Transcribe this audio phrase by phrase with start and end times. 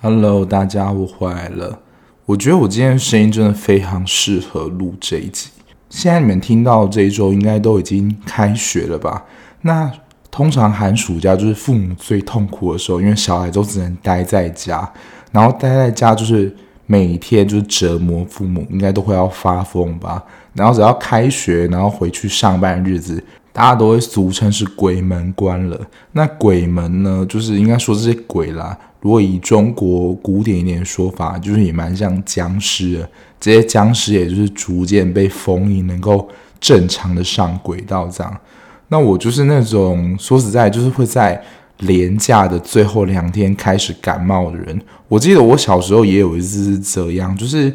[0.00, 1.78] Hello，大家，我回来了。
[2.26, 5.50] 我觉得我今天声音真的非常适合录这一集。
[5.88, 9.24] 现在你们听到这一周应该都已经开学了吧？
[9.60, 9.92] 那
[10.28, 14.92] 通常寒暑假就是父母最痛苦的时候，因为小孩都只能待在家，
[15.30, 16.52] 然后待在家就是
[16.90, 20.24] 每天就是折磨父母，应该都会要发疯吧？
[20.54, 25.78] 然后只要开学，然后回去上班的日子，大家都会俗称是鬼门关了。
[26.12, 28.76] 那鬼门呢，就是应该说这些鬼啦。
[29.00, 33.08] 如果以中国古典一点的说法，就是也蛮像僵尸的。
[33.38, 36.26] 这些僵尸也就是逐渐被封印，能够
[36.58, 38.40] 正常的上轨道这样。
[38.88, 41.40] 那我就是那种说实在，就是会在
[41.78, 44.80] 廉价的最后两天开始感冒的人。
[45.08, 47.72] 我记得我小时候也有一次是这样，就是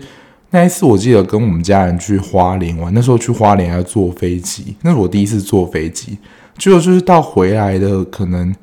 [0.49, 6.17] 那一次我记得跟我们家人去花莲玩，那时候去花莲要坐飞机，那是我第一次坐飞机，
[6.57, 8.53] 结果就是到回来的可能。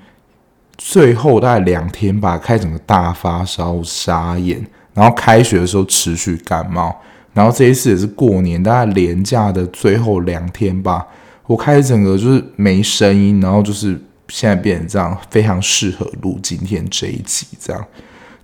[0.83, 6.97] 最后大概两天吧，开整个大发烧、傻眼，然后开学的时候持续感冒，
[7.35, 11.07] 然后这一次也是过年，大概廉价的最后两天吧，
[11.47, 14.01] 我开始整个就是没声音，然后就是
[14.31, 17.87] 现在变成这样，非常适合录今天这一集这样。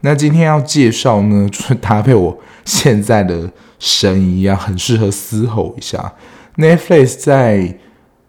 [0.03, 6.12] 那今天要介绍呢， 就是搭配我现在的声音一样，很适合嘶吼一下。
[6.57, 7.79] Netflix 在。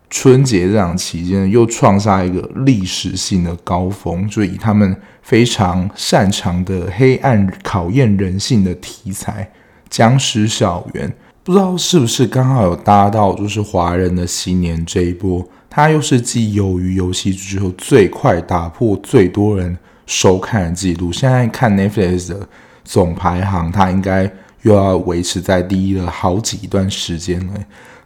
[0.10, 9.44] 春节这样期间又创下一个历史性的高峰，就以他们非常擅长的黑暗考验人性的题材
[9.90, 11.10] 《僵尸校园》，
[11.44, 21.12] 不知道是不是刚好有搭到就是华人的新年这一波，它又是继《鱿鱼游戏》之后最快打破最多人收看的记录。
[21.12, 22.48] 现在看 Netflix 的
[22.84, 27.54] 总排行，它应该又要维持在第一了好几段时间了。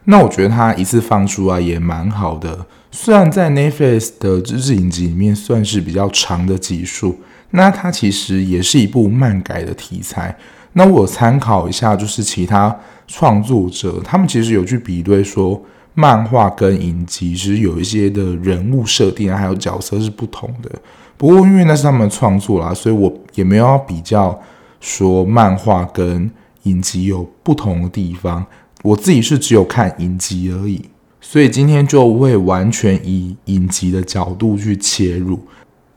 [0.04, 10.36] 那我觉得它一次放出啊也蛮好的，虽然在 Netflix 的日影集里面算是比较长的集数，那它其实也是一部漫改的题材。
[10.72, 15.62] 那我参考一下，就是其他创作者，他们其实有去比对说，
[15.94, 20.70] 漫画跟影集其实有一些的人物设定，还有角色是不同的。
[21.16, 24.40] 不过因为那是他们的创作啦，所以我也没有比较
[24.80, 26.30] 说漫画跟
[26.64, 28.44] 影集有不同的地方。
[28.82, 30.84] 我自己是只有看影集而已，
[31.20, 35.38] 所以今天就会完全以影集的角度去切入。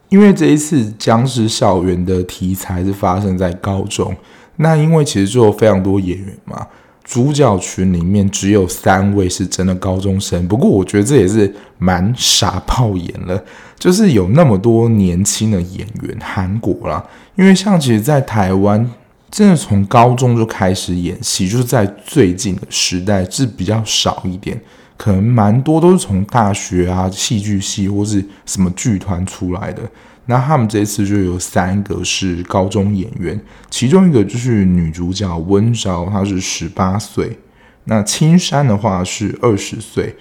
[0.10, 4.16] 因为这一次僵尸校园的题材是发生在高中，
[4.58, 6.68] 那因为其实就有非常多演员嘛，
[7.06, 10.46] 主角群里面只有三位是真的高中生。
[10.46, 13.42] 不过我觉得这也是蛮傻爆眼了，
[13.80, 17.02] 就是有那么多年轻的演员，韩国啦，
[17.36, 18.92] 因为像其实在台湾。
[19.32, 24.58] 真的从高中就开始演戏，就是在最近的时代是比较少一点，
[24.96, 29.82] 可能蛮多都是从大学啊、戏剧系或是什么剧团出来的。
[30.26, 37.38] 那他们这次就有三个是高中演员，其中一个就是女主角温昭，她是十八岁，
[37.86, 40.16] 那青山的话是二十岁。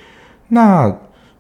[0.49, 0.95] 那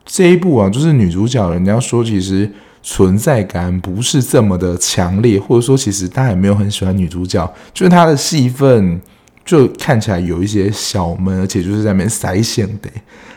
[0.05, 2.51] 这一部啊，就是女主角，人家说其实。
[2.87, 9.01] 存在感不是这么的强烈，或者说其实大家也没有很喜欢女主角，就是她的戏份
[9.43, 12.91] 就看起来有一些小闷，而且就是在那边塞线的。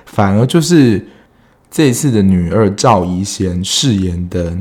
[0.06, 1.02] 反而就是
[1.72, 4.54] 这一次的女二赵一贤饰演的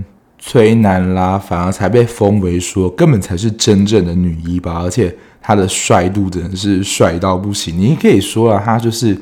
[0.48, 5.12] 崔南拉，反而才被封为说根本才是真正的女一吧，而且
[5.42, 9.18] 她的帅度真的是帅到不行，你可以说啊，她就是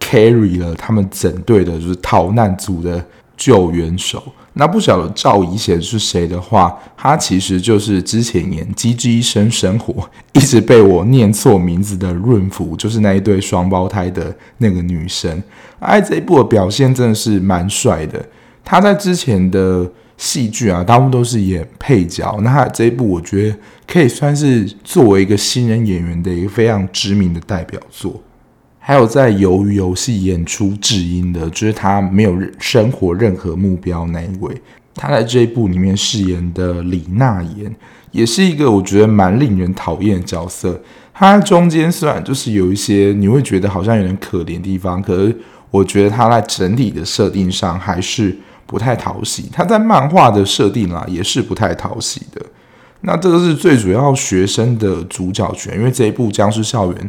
[0.00, 3.04] carry 了他们整队的就是逃难组的
[3.36, 4.22] 救援手。
[4.54, 9.92] 那不晓得赵怡贤是谁的话，她其实就是之前演《机智医生生活》
[10.32, 15.42] 一直被我念错名字的润福，就是那一对双胞胎的那个女生。
[15.80, 18.24] 哎，这一部的表现真的是蛮帅的。
[18.64, 19.86] 她在之前的
[20.16, 22.38] 戏剧啊，大部分都是演配角。
[22.42, 28.22] 那他这一部，我觉得可以算是作为一个新人演员的一个非常知名的代表作。
[28.78, 34.54] 还有在《鱿鱼游戏》演出智英的，就是他没有生活任何目标那一位。
[34.94, 37.74] 他在这一部里面饰演的李娜妍，
[38.12, 40.80] 也是一个我觉得蛮令人讨厌的角色。
[41.12, 45.36] 他中间虽然就是有一些你会觉得好像有点可怜的地方，可是
[45.70, 49.48] 我觉得他在整体的设定上还是不太讨喜。
[49.52, 52.44] 他在漫画的设定啊，也是不太讨喜的。
[53.02, 57.00] 那这个是最主要学生的主角群，因为这一部《僵尸校园》。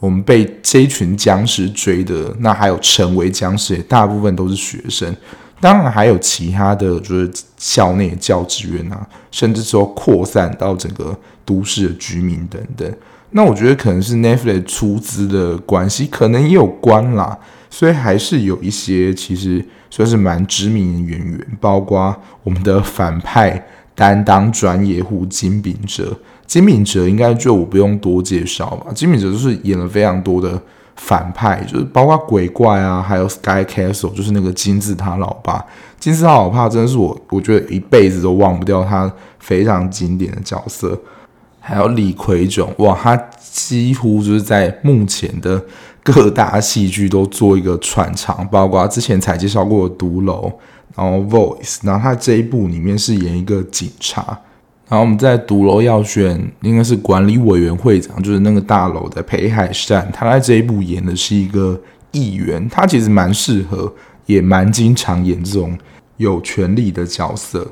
[0.00, 5.16] 我们被这一群僵尸追的，那还有成为僵尸，大部分都是学生。
[5.58, 12.86] 当然还有其他的就是校内教职员啊，甚至说扩散到整个都市的居民等等。
[13.30, 17.38] 那我觉得可能是 Netflix 出资的关系，可能也有关啦。
[17.70, 26.16] 所以还是有一些其实算是蛮知名的演员，包括我们的反派担当专业户金炳哲。
[26.46, 30.60] 金炳哲应该就我不用多介绍吧，金炳哲就是演了非常多的
[30.94, 35.64] 反派，就是包括鬼怪啊，还有 Sky Castle，就是那个金字塔老爸。
[35.98, 39.10] 金字塔老爸真的是我我觉得一辈子都忘不掉他
[39.40, 40.98] 非常经典的角色。
[41.58, 45.60] 还有李奎炯，哇，他几乎就是在目前的
[46.06, 50.48] 各大戏剧都做一个串场，包括之前才介绍过的《独楼》，
[50.96, 54.22] 然后《Voice》，然后他这一部里面是演一个警察，
[54.88, 61.80] 然后我们在《独楼》要选应该是管理委员会长，就是那个大楼的裴海善，他在这一部演的是一个
[62.12, 63.92] 议员，他其实蛮适合，
[64.26, 65.76] 也蛮经常演这种
[66.18, 67.66] 有权力的角色。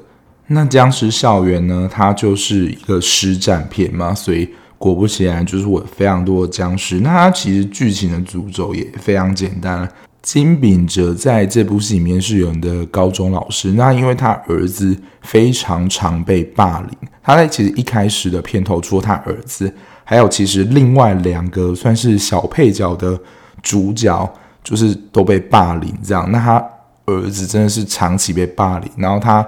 [0.49, 1.89] 那《僵尸校园》呢？
[1.91, 4.47] 它就是一个实战片嘛，所以
[4.85, 7.01] 果不其然，就是我非常多的僵尸。
[7.01, 9.89] 那它其实剧情的主轴也非常简单。
[10.21, 16.91] 金炳哲在这部戏里面是有人的高中老师，那因为他儿子非常常被霸凌，
[17.23, 19.73] 他在其实一开始的片头，除了他儿子，
[20.05, 23.19] 还有其实另外两个算是小配角的
[23.63, 24.31] 主角，
[24.63, 26.31] 就是都被霸凌这样。
[26.31, 26.63] 那他
[27.07, 29.47] 儿子真的是长期被霸凌，然后他。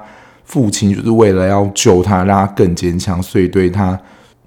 [0.48, 4.00] 父亲就是为了要救他，让他更坚强，所以对他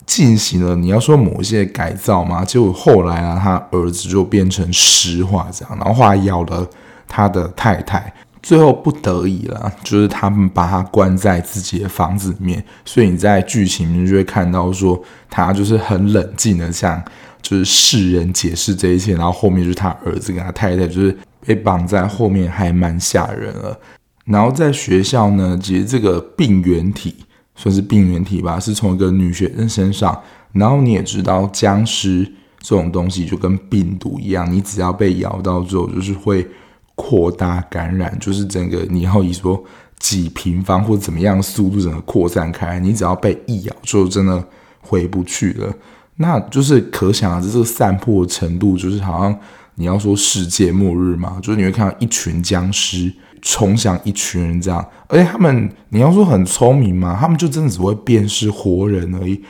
[0.10, 2.44] 进行了你要说某些改造嘛。
[2.44, 6.68] 结果后来啊，他儿子就变成石化这样，然后后来咬了
[7.08, 8.12] 他的太太，
[8.42, 12.64] 最后不得已了，就是他们把他关在自己的房子里面。
[12.84, 17.00] 所以你在剧情里面就会看到说，他就是很冷静的向
[17.44, 21.16] 就是世人解释这一切，然后后面就是他儿子跟他太太就是
[21.46, 23.80] 被绑在后面，还蛮吓人了。
[24.26, 27.16] 然后在学校呢，其实这个病原体
[27.60, 30.18] 算是病原体吧，是从一个女学生身上。
[30.54, 32.24] 然后你也知道，僵尸
[32.60, 36.48] 这种东西就跟病毒一样，你只要被咬到之后，就是会
[36.96, 39.62] 扩大感染，就是整个你要以说
[40.00, 44.42] 几平方或怎么样速度整个扩散开，你只要被一咬，就真的
[44.80, 45.74] 回不去了。
[46.16, 49.38] 那就是可想而知，这个散播程度，就是好像
[49.76, 53.14] 你要说世界末日嘛，就是你会看到一群僵尸。
[53.42, 57.18] 冲向一群人这样，而且他们，你要说很聪明吗？
[57.20, 59.42] 他们就真的只会辨识活人而已。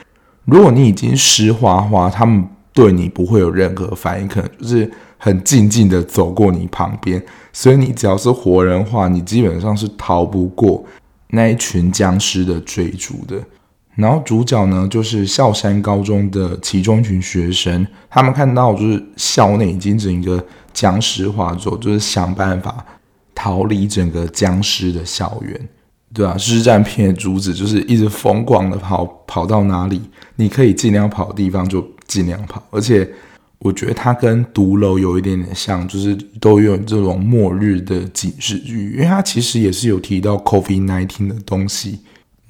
[0.46, 2.44] 如果你已经尸化化，他们
[2.74, 7.24] 对你不会有任何反应，可能就是很静静的走过你旁边。
[7.54, 10.84] 所以你只要是活人的话，你基本上是逃不过
[11.30, 13.36] 那一群僵尸的追逐的。
[13.96, 22.86] 然后主角呢，就是孝山高中的其中一群学生，他们看到就是校内已经整个僵尸化之后，就是想办法。
[23.42, 25.70] 逃离整个僵尸的校园，
[26.14, 30.02] 对啊，尸战片的主旨就是一直疯狂的跑，跑到哪里
[30.36, 32.62] 你可以尽量跑的地方就尽量跑。
[32.70, 33.10] 而且
[33.60, 42.00] 我觉得它跟毒楼有一点点像，就是都有这种末日的警示剧，因为它其实也是有提到 COVID-19 的东西。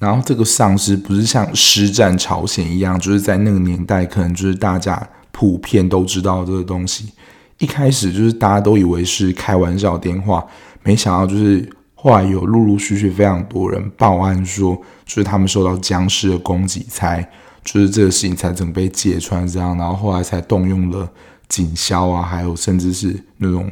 [0.00, 7.10] 然后这个丧尸不是像尸战朝鲜一样，就是在那个年代可能就是大家普遍都知道这个东西。
[7.58, 10.44] 一开始就是大家都以为是开玩笑电话。
[10.82, 14.74] 没想到，就是后来有陆陆续续非常多人报案说，
[15.04, 17.28] 就是他们受到僵尸的攻击，才
[17.62, 21.08] 就是这个事情才整个被揭穿这样，然后后来才动用了
[21.48, 23.70] 警消啊，还有甚至是那种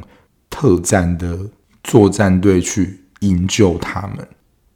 [0.49, 1.37] 特战的
[1.83, 4.27] 作战队去营救他们。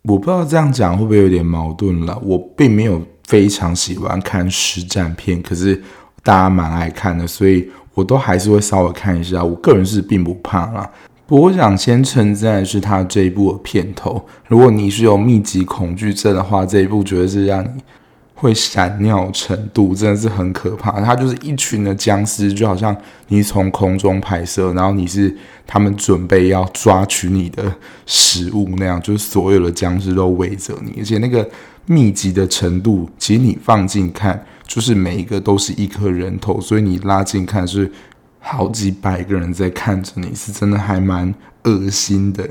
[0.03, 2.17] 我不知道这样讲会不会有点矛盾了。
[2.23, 5.81] 我并没有非常喜欢看实战片，可是
[6.23, 9.43] 大家蛮爱看的，所以我都还是会稍微看一下。
[9.43, 10.89] 我个人是并不怕啦。
[11.29, 14.23] 我想先称赞的是他这一部的片头。
[14.47, 17.69] 如果你是有密集恐惧症的话，这一部绝对是让你
[18.35, 20.99] 会闪尿程度，真的是很可怕。
[21.01, 22.95] 它就是一群的僵尸，就好像
[23.29, 25.33] 你从空中拍摄，然后你是
[25.65, 27.73] 他们准备要抓取你的
[28.05, 31.49] 食物那样，就是所有的僵尸都围着你，而且那个
[31.85, 37.89] 密集的程度，其实你放近看，就是每一个都是一颗人头，所以你拉近看是。
[38.45, 41.33] 好几百个人在看着你，是真的还蛮
[41.63, 42.47] 恶心的。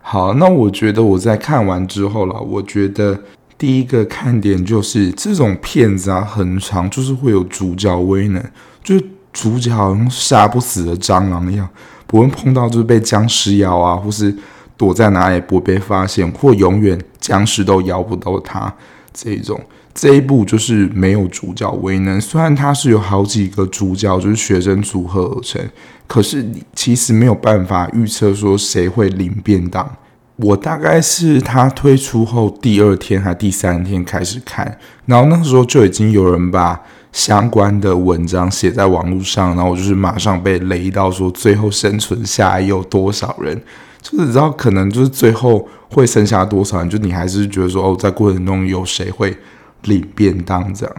[0.00, 3.20] 好，那我觉得我在看完之后了，我觉得
[3.58, 8.42] 第一个看点就是这种片子啊，很长，就是会有主角威能，
[8.82, 11.68] 就是主角好像杀不死的蟑螂一样，
[12.06, 14.34] 不会碰到就是被僵尸咬啊，或是
[14.78, 18.74] 躲在哪里不会被发现，或永远僵尸都咬不到他
[19.12, 19.60] 这种。
[20.00, 25.60] 这一部就是没有主角威能，虽然它是有好几个主角，就是学生组合而成，
[26.06, 29.96] 可是你其实没有办法预测说谁会领便当。
[30.36, 43.60] 我大概是他推出后第二天还第三天开始看，然后那时候就已经有人把相关的文章写在网络上，然后我就是马上被雷到说，最后生存下来有多少人？
[44.00, 46.88] 就是你知道，可能就是最后会剩下多少人？
[46.88, 49.36] 就你还是觉得说，哦，在过程中有谁会
[49.84, 50.96] 领便当这样？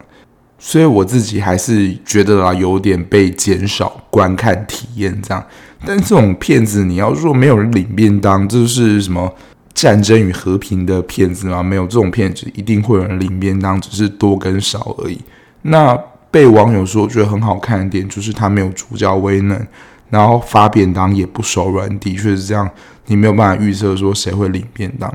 [0.58, 5.42] 所以我自己还是觉得啊，有点被减少观看体验这样。
[5.86, 9.34] 但这种片子，你要说没有人领便当，这是什么
[9.74, 11.64] 战争与和平的片子吗？
[11.64, 15.18] 没有这种片子，一定会有人领便当，只是多跟少而已。
[15.62, 15.98] 那
[16.30, 19.66] 被网友说觉得很好看的点，就是他没有主角威能，
[20.10, 22.70] 然后发便当也不手软，的确是这样。
[23.06, 25.10] 你没有办法预测说谁会领便当。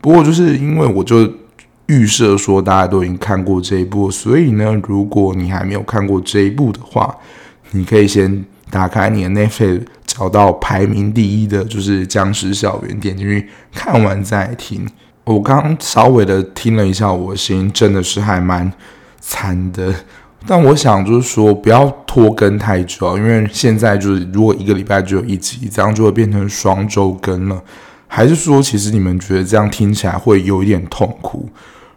[0.00, 1.30] 不过就是因为我就
[1.88, 7.14] 预设说大家都已经看过这一部，所以呢，如果你还没有看过这一部的话，
[7.72, 9.82] 你可以先打开你的 Netflix。
[10.06, 14.84] 找到排名第一的就是《僵尸校园》，点进去看完再听。
[15.22, 18.72] 我刚刚稍微的听了一下，我的声音真的是还蛮
[19.20, 19.94] 惨的。
[20.44, 27.62] 但我想就是说，不要拖更太久，因为现在就是如果一个礼拜只有一集，这样就会变成双周更了。
[28.08, 31.48] 还是说，其实你们觉得这样听起来会有一点痛苦？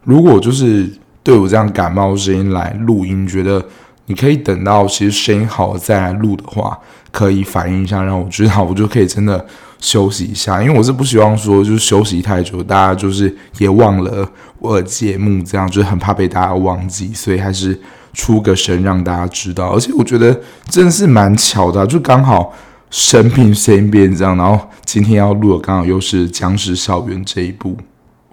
[0.04, 0.90] 如果就是
[1.24, 3.64] 对我这样感冒声音来录音，觉得
[4.06, 6.78] 你可以等到其实声音好了再来录的话。
[7.14, 9.46] 可以反映一下，让我知道，我就可以真的
[9.82, 14.26] 休息一下，因为我是不希望说就是休息太久，大家就是也忘了
[14.60, 17.78] 我的节目，这样就是很怕被大家忘记，所以还是
[18.14, 19.72] 出个声让大家知道。
[19.72, 20.40] 而且我觉得
[20.70, 22.54] 真的是蛮巧的，就刚好
[22.90, 27.76] 生病生病这样，然后今天要录的刚好又是《僵尸校园》这一部，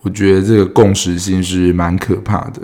[0.03, 2.61] 我觉得这个共识性是蛮可怕的。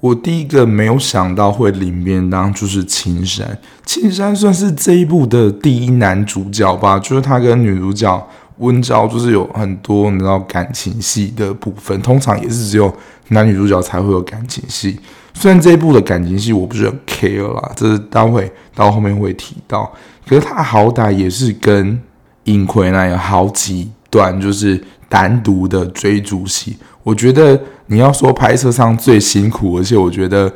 [0.00, 8.28] 我第一个没有想到会领便当就是青山，青山算是这一部的第一男主角吧，就是他跟女主角
[8.58, 12.94] 温昭就是有很多你知道感情戏的部分，通常也是只有
[13.28, 14.98] 男女主角才会有感情戏。
[15.32, 19.90] 虽然这一部的感情戏我不是很 care 啦，这是待会到后面会提到，
[20.28, 21.98] 可是他好歹也是跟
[22.44, 27.60] 尹奎那有好几段就是单独的追逐戏，我觉得。
[27.88, 30.50] 你要说拍摄上最辛苦，而且我觉得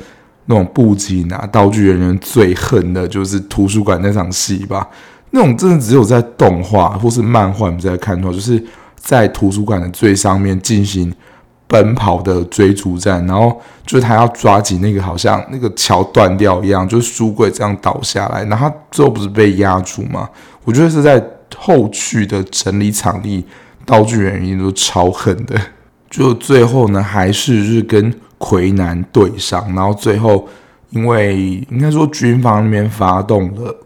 [0.46, 4.88] 那种布景啊、道具人员最恨的就是图书馆那场戏吧。
[5.32, 8.64] 那种真的只有在动画或是漫画你在看到，就是
[8.96, 11.14] 在图书馆的最上面进行
[11.66, 20.26] 奔跑的追逐战，然后就是他要抓紧那个好像那个桥断掉一样，就是书柜这样倒下来，然后最后不是被压住吗？
[20.64, 21.22] 我觉得是在
[21.54, 23.44] 后续的整理场地，
[23.88, 25.58] 道具人员都超狠的。
[26.10, 30.48] 就最后呢，还是是跟奎南对上，然后最后
[30.90, 33.76] 因为应该说军方那边发动了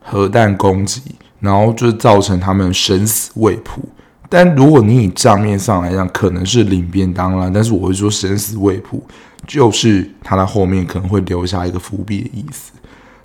[0.00, 1.02] 核弹攻击，
[1.38, 3.82] 然后就造成他们生死未卜。
[4.30, 9.02] 但如果你以账面上来讲，可能是领便当啦，但是我会说生死未卜，
[9.46, 12.72] 就是他在后面可能会留下一个伏笔的意思。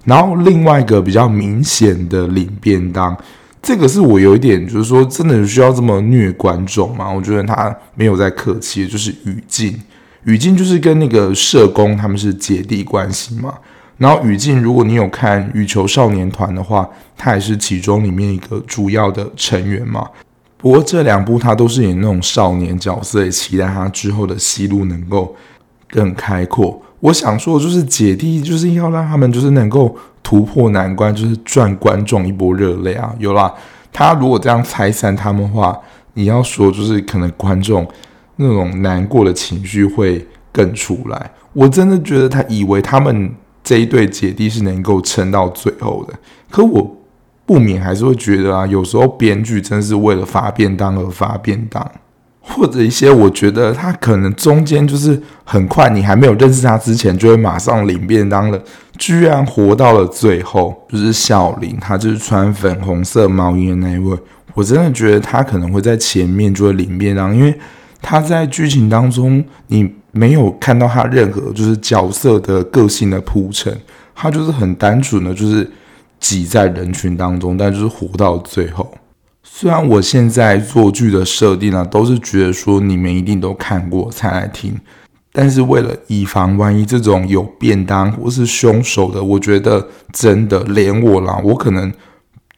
[0.04, 3.18] 然后另外一个比较明显的领便当。
[3.62, 7.12] 这个是我有一点，就是说，真的需要这么虐观众吗？
[7.12, 9.80] 我觉得他没有在客气，就是宇静，
[10.24, 13.54] 宇静就是跟那个社工他们是姐弟关系嘛。
[13.98, 20.08] 然后宇静，如果你有看《羽球少年团》的话，他也是其中里面一个主要的成员嘛。
[20.58, 25.36] 不过这两部他都是演那种少年角色，也期待他之后的戏路能够
[25.88, 26.82] 更开阔。
[27.02, 29.96] 我想说，就是姐弟就是要让他们就是能够。
[30.24, 33.12] 突破难关就是赚观众一波热泪啊！
[33.18, 33.52] 有啦，
[33.92, 35.78] 他如果这样拆散他们的话，
[36.14, 37.86] 你要说就是可能观众
[38.36, 41.32] 那种难过的情绪会更出来。
[41.54, 46.14] 我真的觉得他以为他们这一对姐弟是能够撑到最后的，
[46.52, 46.98] 可我
[47.48, 51.92] 不免还是会觉得啊，有时候编剧真是为了发便当而发便当。
[52.54, 58.62] 或者一些，我觉得他可能中间就是很快，你还没有认识他之前，就会马上领便当了，
[58.98, 64.18] 居然活到了最后，就是小林，他就是穿粉红色毛衣的那一位。
[64.54, 67.58] 我真的觉得他可能会在前面就会领便当，因为
[68.02, 73.76] 他在剧情当中，你没有看到他任何就是角色的个性的铺陈，
[74.14, 75.70] 他就是很单纯的，就是
[76.20, 78.94] 挤在人群当中，但就是活到最后。
[79.54, 84.74] 虽然我现在做剧的设定呢，都是觉得说你们一定都看过才来听，
[85.34, 91.94] 但是为了以防万一这种有便当或是凶手的，我觉得真的连我啦，我可能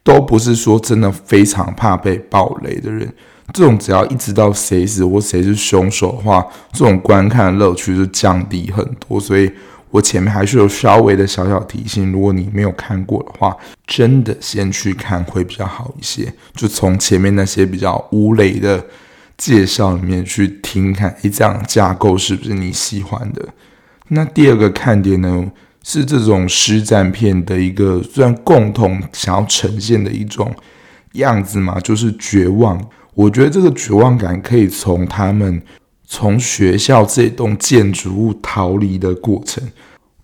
[0.04, 3.12] 都不是说真的非常怕被爆雷的人。
[3.52, 9.52] 这种只要一知道谁死或谁是凶手的话，这种观看的乐趣就降低很多，所以。
[9.94, 16.34] 我前面还是有稍微的小小提醒，如果你没有看过的话，真的先去看会比较好一些。
[16.56, 18.84] 就从前面那些比较无雷的
[19.38, 23.48] 介绍里面去听看，诶，这样架构是不是你喜欢的？
[24.08, 25.52] 那第二个看点呢，
[25.84, 30.52] 是这种尸战片的一个虽然共同想要呈现的一种
[31.14, 32.84] 样子嘛，就是绝望。
[33.14, 35.62] 我觉得这个绝望感可以从他们
[36.06, 39.64] 从学校这栋建筑物逃离的过程，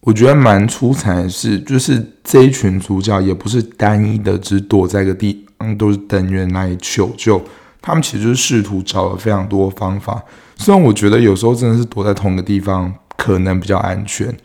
[0.01, 7.41] 我觉得蛮出彩的是，就是这一群主角也不是单一的，只躲在个地方都是等人来求救，
[7.81, 10.23] 他们其实就是试图找了非常多方法。
[10.55, 14.35] 虽然我觉得有时候真的是躲在同一个地方可能比较安全。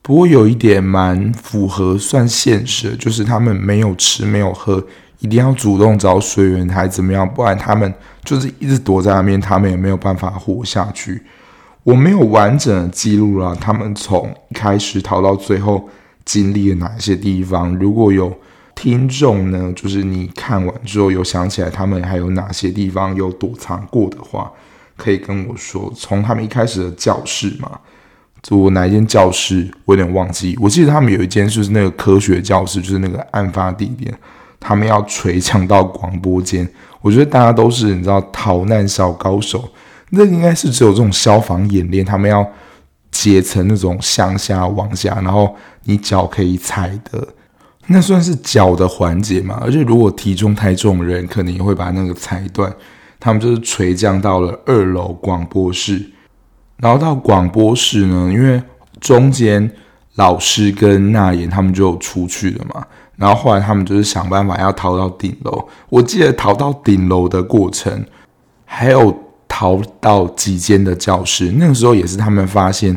[0.00, 4.86] 不过有一点蛮符合算现实，就是他们没有吃没有喝，
[5.24, 7.90] 一定要主动找水源还怎么样，不然他们
[8.24, 11.22] 就是一直躲在那边，他们也没有办法活下去。
[11.82, 15.88] 我没有完整的记录了他们从一开始逃到最后
[16.26, 17.74] 经历了哪些地方。
[17.78, 18.30] 如果有
[18.74, 24.52] 听众呢，就是你看完之后有想起来他们还有哪些地方有躲藏过的话，
[24.94, 25.90] 可以跟我说。
[25.96, 27.80] 从他们一开始的教室嘛。
[28.50, 30.54] 我哪一间教室，我有点忘记。
[30.60, 34.14] 我记得他们有一间就是那个科学教室，就是那个案发地点。
[34.58, 36.68] 他们要捶墙到广播间，
[37.00, 39.68] 我觉得大家都是你知道逃难小高手。
[40.10, 42.46] 那应该是只有这种消防演练，他们要
[43.10, 47.26] 结成那种向下往下，然后你脚可以踩的，
[47.88, 49.58] 那算是脚的环节嘛。
[49.60, 52.72] 而且如果体重太重的人，可能也会把那个踩断。
[53.18, 56.10] 他们就是垂降到了二楼广播室。
[56.76, 58.62] 然后到广播室呢，因为
[59.00, 59.70] 中间
[60.16, 65.68] 老师跟娜言他们就出去了嘛，然后后来他们就是想办法要逃到顶楼。
[65.88, 68.04] 我记得逃到顶楼的过程，
[68.64, 69.16] 还有
[69.46, 71.52] 逃到几间的教室。
[71.56, 72.96] 那个时候也是他们发现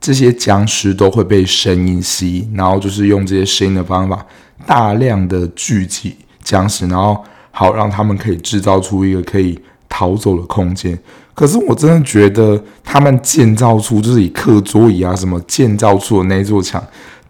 [0.00, 4.24] 这些僵尸都会被声音吸引，然后就是用这些声音的方法，
[4.66, 9.58] 大量的聚集僵尸，然后好让他们可以制造出一个可以
[9.88, 10.98] 逃走的空间。
[11.34, 16.82] 可是我真的觉得他们建造出就是以课桌椅啊什么建造出的那座墙，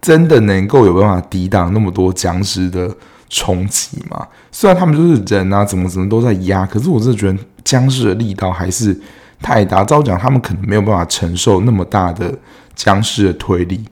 [0.07, 2.89] 真的能够有办法抵挡那么多僵尸的
[3.29, 4.25] 冲击吗？
[4.53, 8.97] 虽然他们就是人啊，怎么怎么都在压，可是我真的觉得僵尸的力道还是
[9.43, 9.83] 太大。
[9.85, 12.33] 照讲，他们可能没有办法承受那么大的
[12.77, 13.85] 僵尸的推力，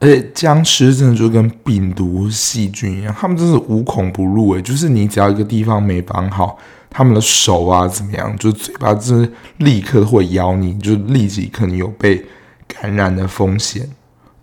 [0.00, 6.56] 而且僵尸真的就跟病毒细菌一样，他们真是无孔不入诶、就是你只要一个地方没绑好。
[6.88, 8.34] 他们的手啊，怎么样？
[8.38, 12.24] 就嘴巴，就是立刻会咬你，就立即可能有被
[12.66, 13.86] 感染的风险。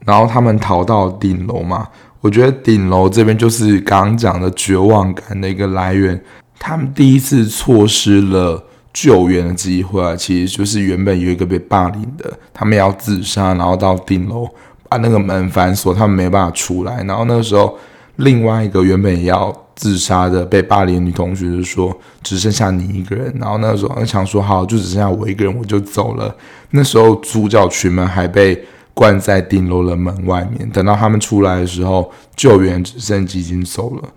[0.06, 1.88] 然后他们逃到顶楼嘛，
[2.22, 6.20] 我觉得顶楼这边就是刚刚讲的绝望感的一个来源。
[6.60, 8.64] 他们第一次错失了
[8.94, 14.48] 救援的机会啊，其实就是原本有一个被霸凌的，他们要自杀，然后到顶楼
[14.88, 17.04] 把那个门反锁，他们没办法出来。
[17.04, 17.78] 然后那个时候，
[18.18, 19.54] 另外一个原本也要。
[19.76, 26.34] 自杀的被霸凌的女同学就说：“只剩下你一个人。”然后那时候想说：“好，就只剩下我一个人，我就走了。”
[26.70, 28.64] 那时候主角群们还被
[28.94, 30.70] 关在顶楼的门外面。
[30.70, 34.10] 等到他们出来的时候，救援直升机已经走了。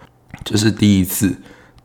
[0.45, 1.35] 这是第一次，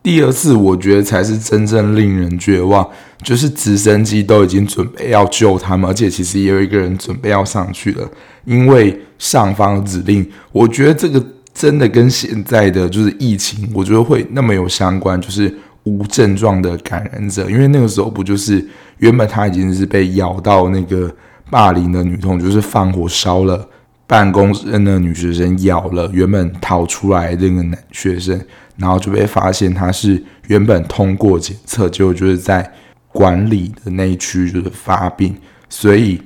[0.04, 2.88] 第二次我觉得才是真正令人绝望。
[3.24, 8.10] 就是直升机都已经准备要救他们，而且其实也有一个人准备要上去了，
[8.46, 10.28] 因为上方指令。
[10.52, 11.24] 我觉得这个。
[11.54, 18.66] 真的跟现在的就是疫情，我觉得会那么有相关，就是无症状的感染者，因为那个时候不就是
[19.00, 21.14] 原本他已经是被咬到那个
[21.52, 23.70] 霸凌的女童，就是放火烧了
[24.08, 28.42] 办公室的女学生，咬了原本逃出来那个男学生，
[28.78, 32.68] 然后就被发现他是原本通过检测，结果就是在
[33.10, 35.36] 管理的那一区就是发病，
[35.70, 36.20] 所以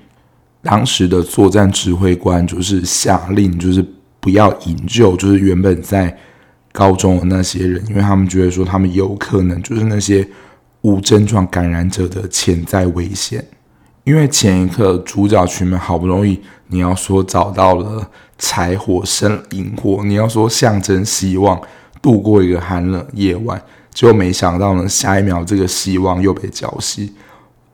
[0.61, 3.85] 当时的作战指挥官就是下令就是。
[4.17, 6.17] 不要营救，就是原本在
[6.71, 10.27] 高中的那些人，因为他们觉得说他们有可能就是那些
[10.81, 13.45] 无症状感染者的潜在危险。
[14.05, 21.59] 因为前一刻主角群们好不容易，你要说找到了柴火生萤火，你要说象征希望
[22.01, 23.61] 度过一个寒冷夜晚，
[23.93, 27.09] 结果没想到呢，下一秒这个希望又被浇熄。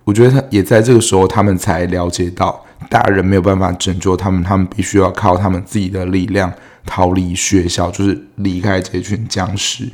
[0.04, 2.66] 我觉得他也在这个时候，他们才了解到。
[2.90, 6.52] 大人没有办法拯救他们，他们必须要靠他们自己的力量
[6.84, 9.88] 逃离学校，就是离开这群僵尸。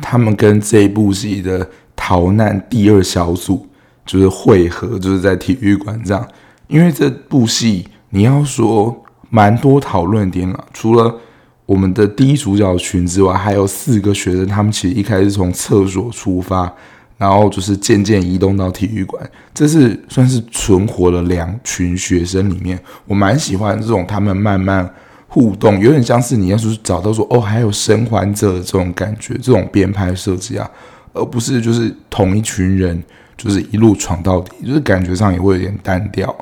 [0.00, 3.66] 他们跟这一部戏的逃难第二小组
[4.08, 6.28] 就是会合，就是在体育馆这样。
[6.66, 11.14] 因为这部戏你要说蛮多讨论点了，除了
[11.64, 16.74] 我们的第一主角群之外，还有四个学生，他们其实一开始从厕所出发。
[17.18, 19.20] 然后就是渐渐移动到体育馆，
[19.52, 24.88] 这是算是存活了两群学生里面，我蛮喜欢这种他们慢慢
[25.26, 30.70] 互动，有点像是你要是找到说哦，还有生还者这种感觉，这种编排设计啊，
[31.12, 33.02] 而不是就是同一群人
[33.38, 36.36] 就是一路闯到底，就是感觉上也会有点单调。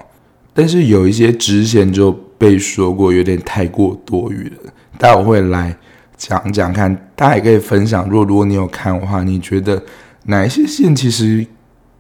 [0.53, 4.73] 但是有一些支线就被说过有点太过多余了。
[4.99, 5.77] 待会我会来
[6.17, 8.09] 讲讲看，大家也可以分享。
[8.09, 9.83] 如果如果你有看的话，你觉得
[10.25, 11.47] 哪一些线其实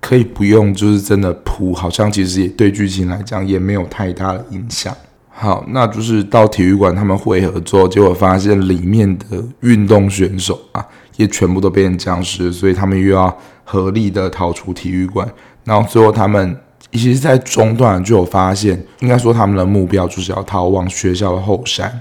[0.00, 4.96] 可以不用，就是真的铺，好像其实也对剧情来讲也没有太大的影响。
[5.38, 10.82] 好，那就是到体育馆他们会合之后，结果发现里面的运动选手啊，
[11.16, 15.28] 也全部都变成僵尸，所以他们又要合力的逃出体育馆。
[15.62, 16.58] 然后最后他们
[16.90, 22.00] 其实，在中段就有发现，应该说他们的目标就是要逃往学校的后山，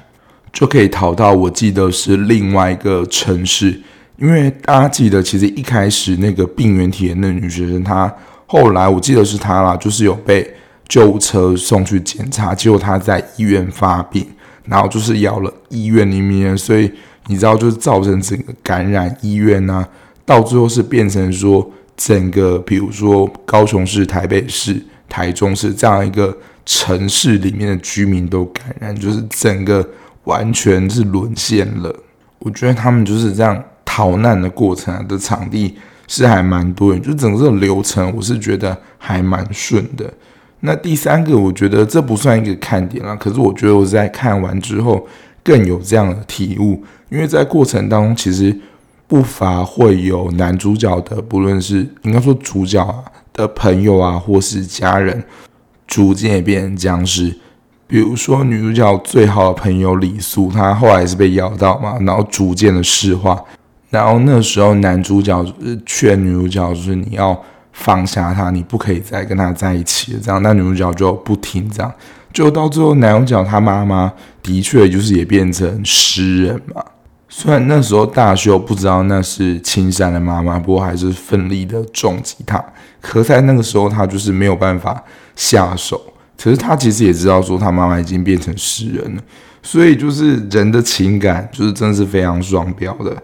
[0.54, 3.82] 就可以逃到我记得是另外一个城市。
[4.17, 8.10] 因为大家记得，其实一开始那个病原体的那女学生，她
[8.45, 10.50] 后来我记得是她啦，就是有被
[10.88, 14.26] 救护车送去检查，结果他在医院发病，
[14.65, 16.91] 然后就是咬了医院里面，所以
[17.28, 19.88] 你知道，就是造成整个感染医院啊，
[20.26, 29.88] 到最后是变成说整个，比如说高雄市、台北市、台中市这样一个城市里面的居民都感染，就是整个
[30.24, 31.95] 完全是沦陷了。
[32.39, 33.63] 我觉得他们就是这样。
[33.88, 35.74] 逃难的过程的场地
[36.06, 40.12] 是还蛮多的，就整个流程我是觉得还蛮顺的。
[40.65, 45.08] 那第三个，我觉得这不算一个看点啦，可是我觉得我在看完之后
[45.43, 48.54] 更有这样的体悟，因为在过程当中其实
[49.08, 52.95] 不乏会有男主角的，不论是应该说主角啊
[53.32, 55.23] 的朋友啊，或是家人，
[55.86, 57.34] 逐渐也变成僵尸。
[57.88, 63.39] 比如说女主角最好的朋友李素，她后来是被咬到嘛，然后逐渐的石化。
[63.91, 65.45] 然后那时候，男主角
[65.86, 67.39] 劝女主角，就是你要
[67.76, 70.20] 放下他，你不可以再跟他在一起了。
[70.24, 71.94] 这样，那女主角就不听，这样
[72.32, 74.12] 就到最后，男主角他妈妈
[74.42, 76.82] 的确就是也变成诗人嘛。
[77.28, 82.64] 虽然那时候大秀不知道那是青山的妈妈，不过还是奋力的重击他。
[83.02, 85.04] 可在那个时候，他就是没有办法
[85.36, 86.02] 下手。
[86.42, 89.22] 可是他其实也知道说，他妈妈已经变成诗人了。
[89.62, 93.16] 所以就是人的情感，就是真的是非常双标的。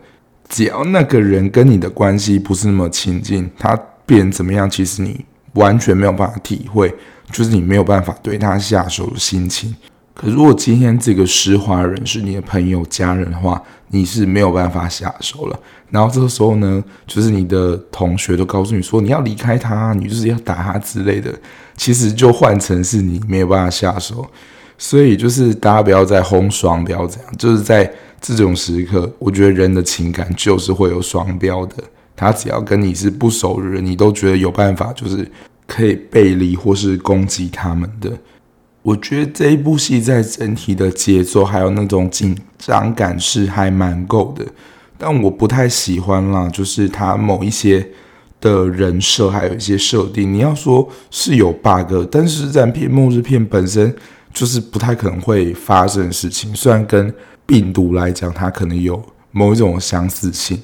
[0.49, 3.79] 只要那个人跟你的关系不是那么亲近，他
[4.11, 6.93] 变怎么样，其实你完全没有办法体会，
[7.31, 9.73] 就是你没有办法对他下手的心情。
[10.13, 15.57] 可如果今天这个施华人是你的朋友、家人的话，你是没有办法下手了。
[15.89, 21.33] 然后这个时候呢，就是你的同学都告诉你说你要离开他，你就是要打他之类的，
[21.77, 24.29] 其实就换成是你没有办法下手。
[24.77, 27.89] 所以就是大家不要再轰双标，这样就是在。
[28.23, 31.77] 这种时刻，我觉得人的情感就是会有双标的。
[32.21, 35.27] 他只要跟你是不熟的人，你都觉得有办法，就是
[35.65, 38.11] 可以背离或是攻击他们的。
[38.83, 44.45] 我觉得这一部戏在整体的节奏还有那种紧张感是还蛮够的，
[44.97, 47.85] 但我不太喜欢啦，就是他某一些
[48.39, 53.93] 的人设还有一些设定，你要说是有 bug，但是在片末日片本身
[54.31, 57.13] 就是不太可能会发生的事情，虽然跟。
[57.43, 60.57] 病毒来讲，它可能有某一种相似性。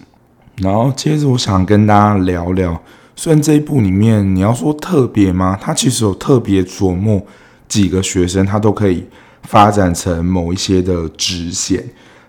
[0.58, 2.82] 然后接着，我想跟大家聊聊，
[3.16, 5.58] 虽然这一部里面你要说特别吗？
[5.62, 7.22] 它其实有特别琢磨
[7.68, 9.06] 几个学生，他都可以
[9.44, 11.84] 发展成某一些的支线。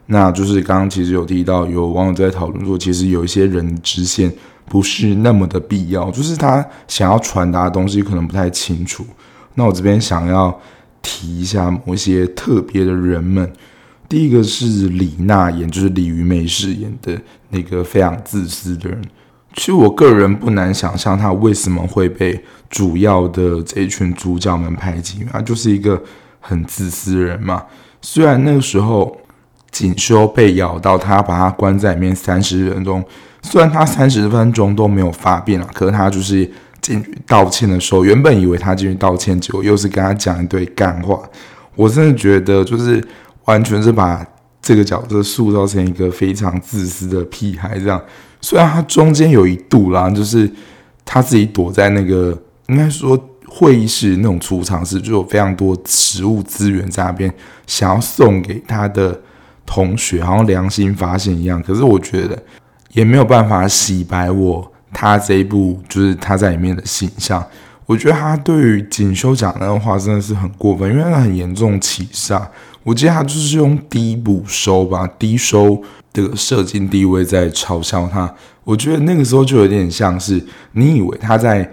[0.06, 4.30] 那就是刚刚其实有提到，有网友在讨论说，其实有一些人支线
[4.66, 9.06] 不是那么的必要，就是他想要传达的东西可能不太清楚。
[9.54, 10.54] 那我这边想要
[11.00, 13.50] 提一下某一些特别的人们。
[14.08, 18.98] 第一个是李娜演，就是李鱼梅饰演的那个非常自私的人。
[19.54, 26.00] 其实我个人不难想象他为什么会被主要的这一群主角们排挤，他就是一个
[26.40, 27.62] 很自私的人嘛。
[28.00, 29.14] 虽然那个时候
[29.70, 33.04] 锦绣被咬到，他把他关在里面三十分钟，
[33.42, 41.20] 虽然他三十分钟都没有发病了，可是他就是进去道歉的时候，原本以为他进去道歉，结果又是跟他讲一堆干话。
[41.74, 43.04] 我真的觉得就是。
[43.48, 44.22] 完全是把
[44.60, 47.98] 这个角色塑造成一个非常自私的屁孩，这样。
[48.42, 50.50] 虽然他中间有一度啦，就是
[51.02, 57.32] 他自己躲在那个应该说会议室那种储藏室，就有非常多食物资源在那边，
[57.66, 59.18] 想要送给他的
[59.64, 61.62] 同学，好像良心发现一样。
[61.62, 62.38] 可是我觉得
[62.92, 67.42] 也没有办法洗白我他这一部就是他在里面的形象。
[67.86, 72.46] 我觉得他对于锦绣讲那个话真的是很过分，因为他很严重歧视啊。
[72.88, 78.34] 我记得他就是用低补收吧，低收这个社经地位在嘲笑他。
[78.64, 81.70] 我觉得那个时候就有点像是你以为他在，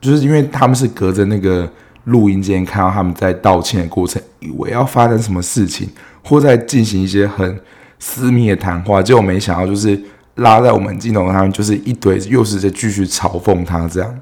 [0.00, 1.68] 就是因为他们是隔着那个
[2.04, 5.88] 录音间看到他们在道歉的过程，以为要发生什么事情，
[6.22, 7.60] 或在进行一些很
[7.98, 10.00] 私密的谈话，结果没想到就是
[10.36, 14.20] 拉在我们镜头，他们就是一堆又是在继续嘲讽他这样。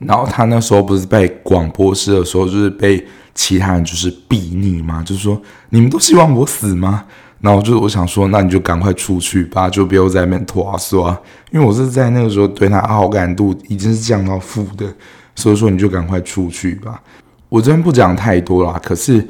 [0.00, 3.06] 然后他那时候不是被广播室的时候，就是被。
[3.38, 7.04] 其他人就是逼你嘛，就是说你们都希望我死吗？
[7.40, 11.16] 然后就我想说，那你就赶快出去吧，就不要在那边拖啊说。
[11.52, 14.92] 因为我是在那个时候对他好感度已经是降到负的，
[15.36, 17.00] 所以说你就赶快出去吧。
[17.48, 19.24] 我这边不讲太多啦，可是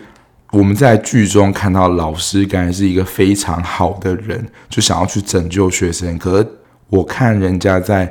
[0.53, 6.16] 我们在剧中看到老师感觉是一个非常好的人，就想要去拯救学生。
[6.16, 6.49] 可是
[6.88, 8.11] 我看人家在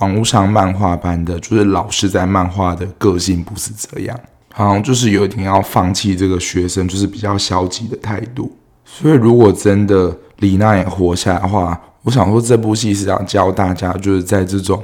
[0.00, 4.20] 网络上漫画版的，就是老师在漫画的个性不是这样，
[4.58, 8.50] 好像就是有一点要放弃这个学生，就是比较消极的态度。
[8.84, 14.82] 所以，如果真的李娜也活下来的话，我想说，这部戏是要教大家，就是在这种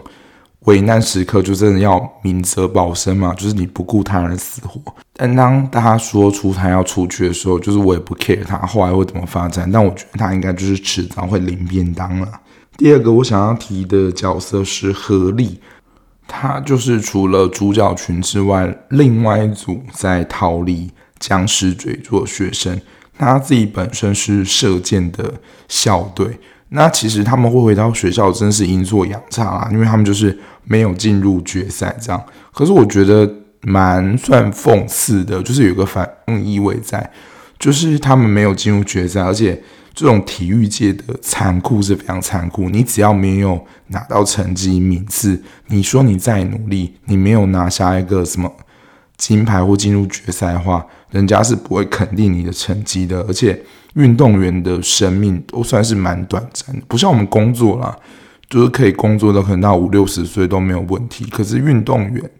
[0.66, 4.80] 危难时刻，就真的要明哲保身嘛，就是你不顾他人死活。
[5.12, 12.28] 但当大家说出他要出去的时候，就是我也不 care 他后来会怎么发展，但我觉得他应该就是迟早会领便当了。
[12.76, 15.60] 第二个我想要提的角色是何丽，
[16.26, 22.80] 他就是除了主角群之外，另外一组在逃离僵尸追逐的学生。
[23.16, 25.34] 他自己本身是射箭的
[25.68, 26.36] 校队，
[26.70, 32.20] 那其实他们会回到学校，真是阴错阳差啊，因为他们就是没有进入决赛这样。
[32.52, 36.10] 可是我觉得蛮算讽刺的，就是有个反
[36.44, 37.08] 意味在，
[37.56, 39.62] 就是他们没有进入决赛，而且
[39.94, 42.68] 这种体育界的残酷是非常残酷。
[42.68, 48.52] 你只要没有拿到成绩名次，你说你再努力，你没有拿下一个什么
[49.16, 53.20] 金牌或进入决赛的话，人家是不会肯定你的成绩的。
[53.28, 53.62] 而且
[53.94, 57.96] 运动员的生命都算是蛮短暂的，不像我们工作啦，
[58.50, 61.24] 就是可以工作到可能到五六十岁都没有问题。
[61.26, 62.30] 可是运动员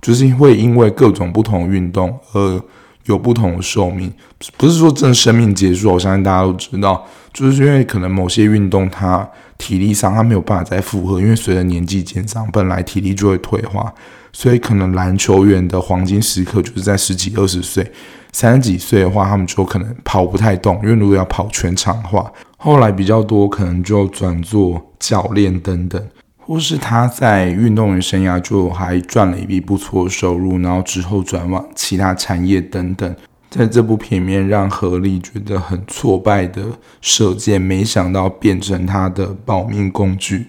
[0.00, 2.64] 就是会因为各种不同运动而
[3.06, 4.12] 有不同的寿命，
[4.56, 5.92] 不是说真的生命结束。
[5.92, 13.92] 我相信大家都知道，就是因为可能某些运动它体力上它没有办法再负荷，因为随着年纪减长，本来体力就会退化。
[14.34, 17.92] 所以，可能篮球员的黄金时刻就是在十几、二十岁，
[18.32, 26.02] 三十几岁的话，他们就可能跑不太动，因为如果要跑全场的话，后来比较多可能就转做教练等等，
[26.44, 33.16] 或是他在运动员生涯就还赚了一笔不错的收入，然后之后转往其他产业等等。
[33.48, 36.62] 在这部片面，让何丽觉得很挫败的
[37.02, 40.46] 射箭，没想到变成他的保命工具。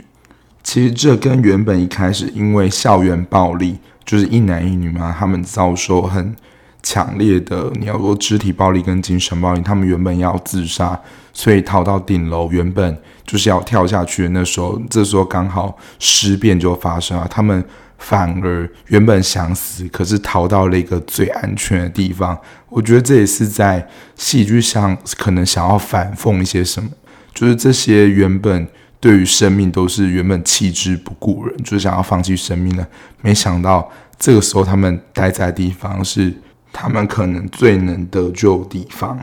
[0.63, 6.33] 其实这跟原本一开始因为校园暴力，就是一男一女嘛，他们遭受很
[6.81, 10.97] 强烈的，你要说肢体暴力跟精神暴力，他们原本要自杀，
[11.33, 14.29] 所以逃到顶楼，原本就是要跳下去的。
[14.29, 17.61] 那时候，这时候刚好尸变就发生了，他们
[17.97, 22.37] 反而原本想死，可是逃到了一个最安全的地方。
[22.69, 26.89] 我觉得这也是在戏剧上可能想要反讽一些什么，
[27.33, 28.67] 就是这些原本。
[28.99, 32.87] 对于生命都是原本弃之不顾人，就是想要放弃生命了。
[33.19, 36.33] 没想到这个时候他们待在的地方是
[36.71, 39.19] 他们可能最能得救的地方。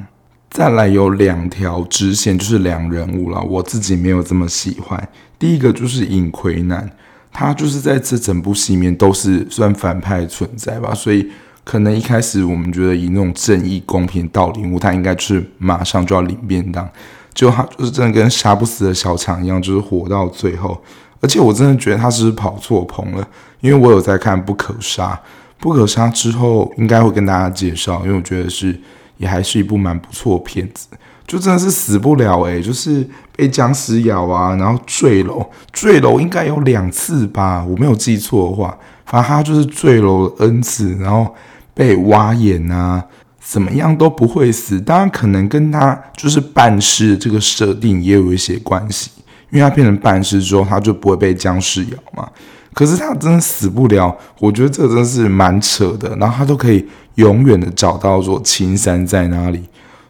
[0.51, 3.41] 再来有两条支线，就是两人物了。
[3.41, 5.09] 我自己没有这么喜欢。
[5.39, 6.91] 第一个就是尹奎南，
[7.33, 11.31] 他就是在这整部戏里面都是算反派存在吧，所以
[11.63, 16.87] 可能一开始我们觉得以那种正义、公平、道理，他应该是马上就要领便当。
[17.33, 20.83] 就他就是真的跟杀不死的小强一样，就是活到最后。
[21.21, 23.27] 而且我真的觉得他是不是跑错棚了，
[23.61, 25.13] 因为我有在看《不可杀》，
[25.61, 28.77] 《不可杀》之后应该会跟大家介绍，因为我觉得是
[29.21, 30.89] 也还是一部蛮不错的片子。
[31.27, 41.33] 就真的是死不了诶、就是被僵尸咬啊，然后坠楼，坠楼应该有两次吧，我没有记错的话，反正他就是坠楼 N 次，然后
[41.73, 43.05] 被挖眼啊。
[43.43, 49.11] 怎么样都不会死，当然可能跟他就是半尸这个设定也有一些关系，
[49.51, 52.29] 因为他变成半尸之后，他就不会被僵尸咬嘛。
[52.73, 56.15] 可是他真的死不了，我觉得这真是蛮扯的。
[56.17, 59.65] 然后他都可以永远的找到说青山在哪里，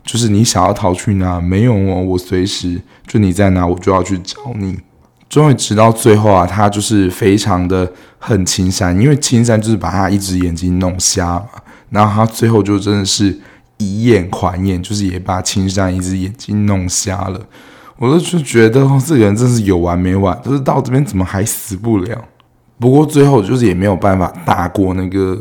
[0.05, 4.79] 就是你想要逃去哪，没有哦，我随时就你在哪，我就要去找你。
[5.29, 11.46] 终于直到最后啊，他就是非常的恨青山，因为青山就是把他一只眼睛弄瞎嘛。
[11.88, 13.38] 然后他最后就真的是
[13.79, 17.40] 以眼还眼，就是也把青山一只眼睛弄瞎了。
[17.96, 22.25] 我都就觉得，这个人真是有完没完，就是到这边怎么还死不了？
[22.80, 25.40] 不过最后就是也没有办法打过那个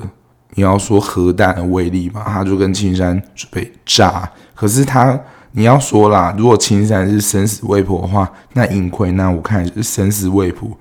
[0.53, 4.29] 你要说核弹的威力嘛，他就跟青山准备炸。
[4.53, 5.19] 可是他
[5.53, 10.77] 你要说啦，如果青山是生死未卜的话，那尹奎那我看是生死未卜。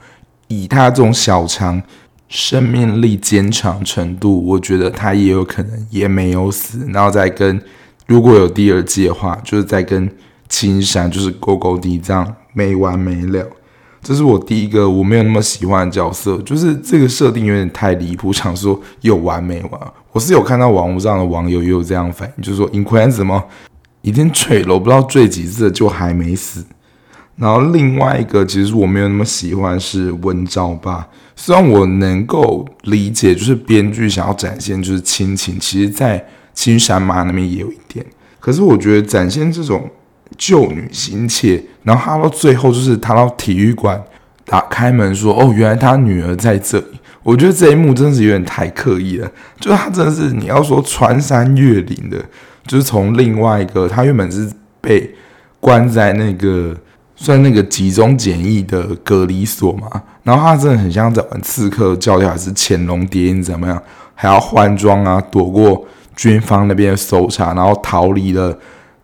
[0.49, 1.83] 以他这种小强。
[2.31, 7.59] 生命力坚强程度，我觉得他也有可能也没有死，然后再跟
[8.07, 10.07] 如果有第二季的话，就是再跟
[10.47, 13.49] 青山就是勾勾滴这样没完没了。
[14.09, 19.79] 这是我第一个我没有那么喜欢的角色，就是这个设定有点太离谱， 想说有完没完？
[20.13, 23.45] 我是有看到网络上的网友也有这样反应，就是说尹奎安怎么
[24.01, 26.65] 已经坠楼，不知道坠几次就还没死。
[27.37, 38.07] 然后另外一个其实我没有那么喜欢是温昭霸，虽然我能够理解，就是编剧想要展现就是亲情，其实在青山妈那边也有一点，
[38.41, 39.87] 可是我觉得展现这种。
[40.37, 44.01] 救女心切，然后他到最后就是他到体育馆
[44.45, 46.87] 打开门说：“哦，原来他女儿在这里。”
[47.25, 52.17] 我觉得这一幕真的是有点太刻意了，就是他真的是你要说穿山越岭的，
[52.67, 55.15] 就是从另外一个他原本是被
[55.61, 56.75] 关在那个
[57.17, 59.91] 算那个集中检疫的隔离所嘛，
[60.23, 63.83] 然后他真的很像在玩刺客教条还是潜龙谍影怎么样，
[64.15, 65.85] 还要换装啊，躲过
[66.17, 68.57] 军方那边的搜查，然后逃离了。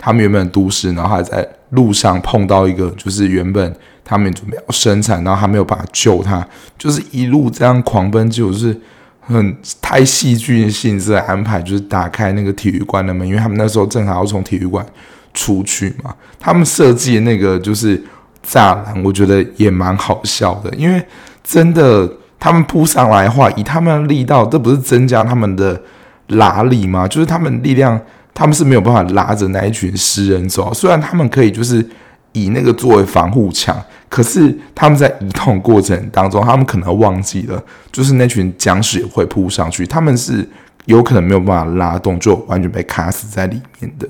[0.05, 8.79] 他们原本都市，然后还在路上碰到一个，就是原本他们准备要生产，然后还没有办法救他，就是一路这样狂奔，就是
[9.23, 14.85] 很太戏剧性质的安排，就是打开那个体育馆的门，因为他们那时候正好要从体育馆
[15.33, 16.15] 出去嘛。
[16.39, 17.99] 他们设计的那个就是
[18.47, 21.03] 栅栏，我觉得也蛮好笑的，因为
[21.43, 22.07] 真的
[22.39, 25.81] 他们扑上来的话，以他们的力道，这不是增加他们的
[26.27, 27.09] 拉力吗？
[27.09, 27.99] 就是他们力量。
[28.35, 31.87] 他们是没有办法拉着那一群诗人走，虽然他们可以就是
[32.33, 40.45] 以那个作为防护墙，可是他们在移动过程当中，他们可能忘记了，就是那群僵尸也会扑上去，他们是
[40.87, 44.09] 有可能没有办法拉动，就完全被卡死在里面的。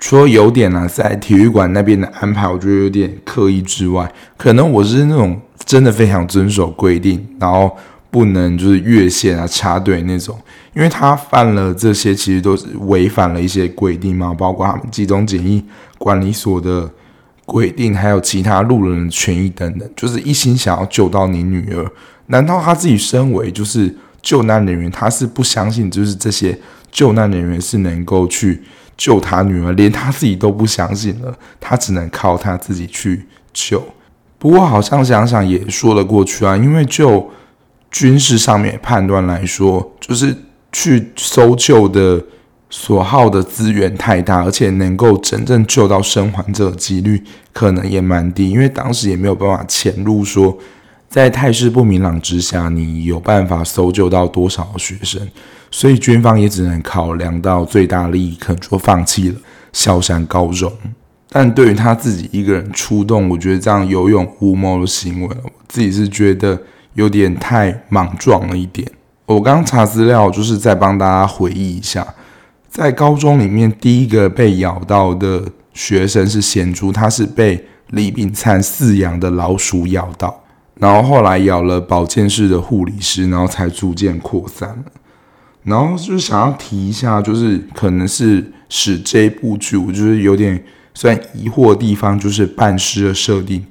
[0.00, 7.76] 除了有点呢、啊，在体育馆那边的安排，我觉得有点刻意之外，可能我是那种真的非常遵守规定，然后。
[8.10, 10.38] 不能就是越线啊、插队那种，
[10.74, 15.64] 因为他犯了这些，其实都是违反了一些规定嘛，包括他们集中检疫
[15.98, 16.90] 管理所的
[17.46, 21.88] 规定，还有其他路人的权益等等，就是一心想要救到你女儿。
[22.26, 26.58] 难道他自己身为就是救难人员，他是不相信就是这些
[26.90, 28.62] 救难人员是能够去
[28.96, 33.80] 救他女儿，连他自己都不相信了，他只能靠他自己去救。
[34.38, 37.30] 不过好像想想也说得过去啊，因为就。
[37.90, 40.36] 军事上面判断来说，就是
[40.74, 42.20] 去搜救的
[42.68, 50.58] 所耗的资源太大，而且能够真正救到生还者的几率可能也蛮低，因为当时也没有办法潜入，说
[51.08, 55.20] 在态势不明朗之下，你有办法搜救到多少学生，
[55.70, 59.36] 所以军方也只能考量到最大利益，可能就放弃了
[59.72, 60.70] 萧山高中。
[61.30, 66.60] 但对于他自己一个人出动，我觉得这样有勇无谋的行为，我自己是觉得。
[66.96, 68.88] 有点太莽撞了一点。
[69.26, 72.14] 我刚查资料，就是在帮大家回忆一下，
[72.68, 80.42] 在高中里面第一个被咬到的学生是贤珠，他是被李炳灿饲养的老鼠咬到，
[80.78, 84.84] 然后后来咬了保健室的护理师，然后才逐渐扩散了。
[85.62, 93.64] 然后就是想要提一下，就是可能是使这部剧，我就是有点算疑惑的地方，就是半尸的设定。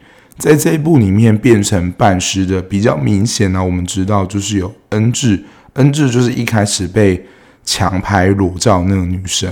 [0.44, 5.42] 在这一部里面变成半尸的比较明显呢，我们知道就是有恩智，
[5.76, 7.26] 恩智就是一开始被
[7.64, 9.50] 强拍裸照那个女生，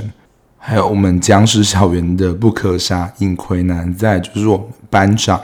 [0.57, 5.39] 还有我们僵尸校园的不可杀尹奎南，在就是我们班长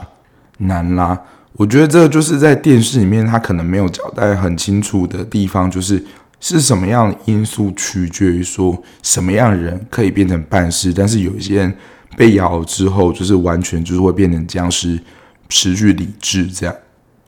[0.58, 1.18] 南拉，
[1.54, 6.04] 我觉得这个就是在电视里面他可能没有交代很清楚的地方，就是
[6.40, 11.74] 是什么样的因素取决于说什么样的人可以变成半尸，但是有一些人
[12.18, 15.00] 被咬了之后就是完全就是会变成僵尸。
[15.48, 16.74] 失去理智，这样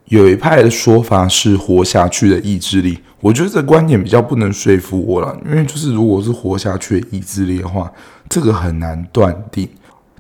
[0.07, 7.93] 有一派的说法是活下去的意志力，我觉得这观点比较不能说服我了，因为就是如果是活下去的意志力的话，
[8.29, 9.69] 这个很难断定。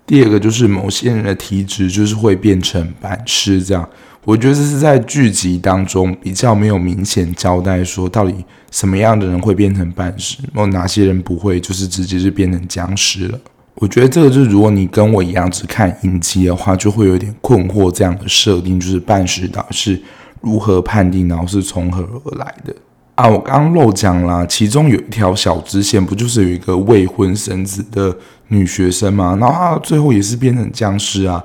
[0.06, 3.88] 第二个就是某些人的体质就是会变成半尸，这样
[4.24, 13.38] 我觉得这是在剧集当中比较没有明显交代说到底什么样的人会变成半尸，有哪些人不会，就是直接就变成僵尸了。
[13.80, 17.90] 我觉得这个就是，如果你跟我一样只看影集的话，就会有点困惑。
[17.90, 20.02] 这样的设定就是半尸到底是
[20.42, 22.76] 如何判定，然后是从何而来的
[23.14, 23.26] 啊？
[23.26, 28.14] 我刚刚漏讲了，其中有一条小支线，不就是有一个未婚生子的
[28.48, 29.34] 女学生吗？
[29.40, 31.42] 然后她最后也是变成僵尸啊，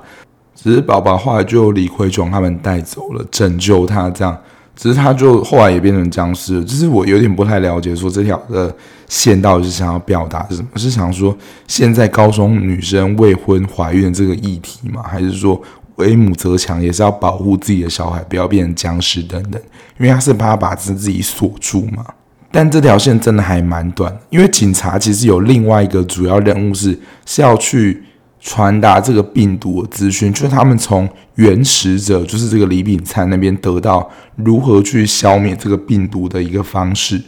[0.54, 4.38] 只是宝宝后来就李奎琼他们带走了，拯救她这样。
[4.76, 8.72] 只是他就后来也变成僵尸了，就是我有点不太了解，说这条的
[9.08, 10.68] 线到底是想要表达什么？
[10.76, 15.02] 是想说现在高中女生未婚怀孕这个议题吗？
[15.02, 15.60] 还是说
[15.96, 19.60] 为母则强也是要保护自己的小孩不要变成僵尸等等？
[19.98, 22.04] 因为他是怕把自自己锁住嘛。
[22.52, 28.02] 但这条线真的还蛮短，因为警察其实有另外一个主要任务是是要去
[28.48, 37.20] 传达这个病毒的资讯，就是他们从原始者，就是这个李炳灿那边得到如何去消灭这个病毒的一个方式。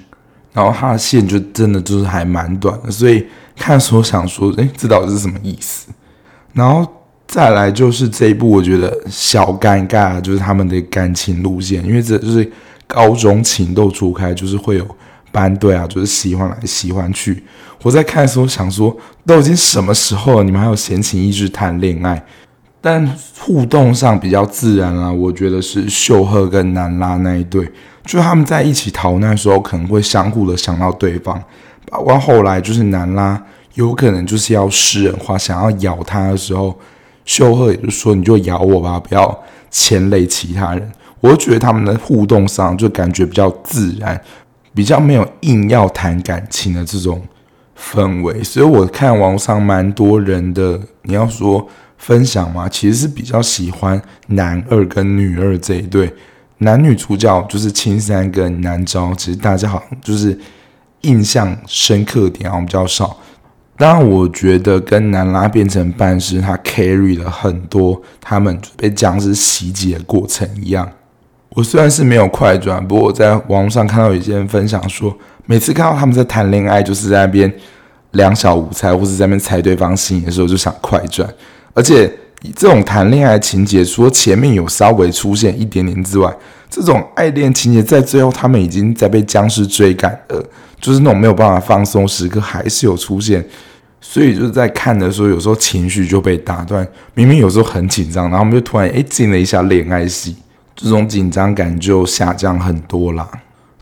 [0.53, 5.89] 然后他的线就真的就是还蛮短的，所以看的时候想说，诶，这到底是什么意思？
[6.53, 6.87] 然后
[7.27, 12.49] 再来就是这一部，我觉得小尴尬，就是他们的感情路线，因为这就是
[12.87, 14.87] 高中情窦初开，就是会有
[15.31, 17.43] 班对啊，就是喜欢来喜欢去。
[17.83, 22.24] 我在看的时候想说，都已经什么时候了，你们还有闲情逸致谈恋爱？
[22.81, 23.07] 但
[23.39, 27.70] 互动上比较自然啊，我觉得是秀赫跟南拉那一对，
[28.05, 31.43] 就他们在一起逃难的时候，可能会相互的想到对方。
[31.91, 33.43] 包括后来就是南拉
[33.74, 36.79] 有可能就是要诗人化，想要咬他的时候，
[37.24, 44.20] 秀赫也就说：“你就咬我吧，不要牵累其他人。”我觉得他们的互动上就感觉比较自然，
[44.79, 47.20] 比较没有硬要谈感情的这种。
[47.81, 51.64] 氛围，所以我看网上蛮多人的，你要说
[51.97, 56.12] 分享嘛，其实是比较喜欢男二跟女二这一对，
[56.59, 60.37] 男女主角就是青山跟南昭，其实大家好像就是
[61.03, 63.16] 印象深刻点好像比较少。
[63.76, 70.91] 当然，我觉得跟南拉变成半尸，他 carry 了很多他们被僵尸袭击的过程一样。
[71.51, 75.16] 我虽然是没有快转，不过我在网络上看到有些人分享说。
[75.51, 77.51] 每次看到他们在谈恋爱，就是在那边
[78.11, 81.26] 两小无猜，或者在那边猜对方心意的时候，就想快转。
[81.72, 82.07] 而且
[82.55, 86.30] 这种谈恋爱情节，除了前面有稍微出现一点点之外，
[86.68, 90.44] 这种爱恋情节在最后他们已经在被僵尸追赶了，
[90.82, 93.42] 就是那种没有办法放松时刻，还是有出现。
[94.03, 96.86] 所以就是在看的时候，有时候情绪就被打断。
[97.14, 100.36] 明明有时候很紧张，然后我们就突然诶进了一下恋爱戏，
[100.81, 103.29] 这种紧张感就下降很多啦。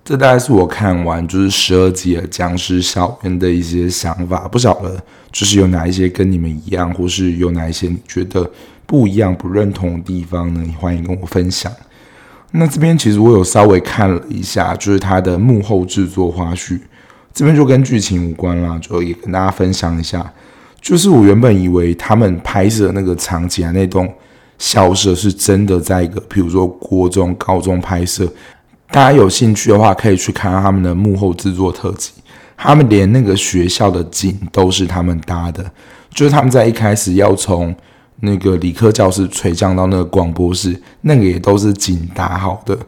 [0.02, 8.48] 这大概是我看完就是十二集的僵尸校园的一些想法，不晓得就是有哪一些跟你们一样，或是有哪一些你觉得
[8.86, 10.62] 不一样、不认同的地方呢？
[10.64, 11.70] 你欢迎跟我分享。
[12.52, 16.78] 那这边其实我有稍微看了一下，就是它的幕后制作花絮，
[17.34, 20.32] 这边就跟剧情无关啦，就也跟大家分享一下。
[20.80, 24.08] 就是我原本以为他们拍摄那个场景啊，那栋
[24.58, 28.26] 校舍是真的在一个，比如说国中、高中拍摄。
[28.90, 32.12] 大家有兴趣的话，可以去看看他们的幕后制作特辑。
[32.56, 35.64] 他们连那个学校的景都是他们搭的，
[36.10, 37.74] 就是他们在一开始要从
[38.20, 42.78] 那个理科教室垂降到那个广播室，那个也都是景搭好的。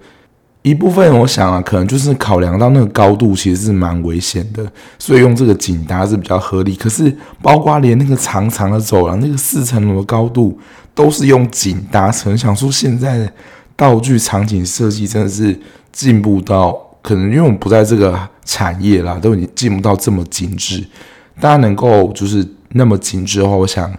[0.63, 4.67] 一部分我想啊，可能就是考量到那个高度其实是蛮危险的，
[4.99, 6.75] 所以用这个景搭是比较合理。
[6.75, 10.59] 可是，包括连那个长长的走廊，那个四层楼的高度
[10.99, 12.37] 都是用景搭成。
[12.37, 13.33] 想说现在
[13.77, 15.59] 道具场景设计真的是。
[15.91, 16.71] 进步到
[17.03, 20.85] 可能，因为我们不在这个产业啦，都已经进步到这么精致。
[21.41, 23.93] 大家能够就是那么精致的话，我想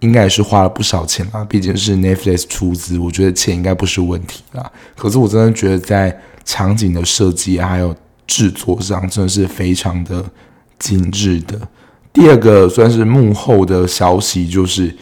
[0.00, 1.42] 应该也是花了不少钱啦。
[1.48, 4.70] 毕竟是 Netflix 出资，我觉得钱应该不是问题啦。
[4.94, 6.14] 可是我真的觉得在
[6.44, 10.22] 场景的设计，还有制作上，真的是非常的
[10.78, 11.58] 精致的。
[12.12, 14.94] 第二个算是幕后的消息，就是。